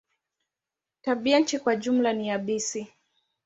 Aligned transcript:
Tabianchi 1.01 1.59
kwa 1.59 1.75
jumla 1.75 2.13
ni 2.13 2.27
yabisi. 2.27 2.93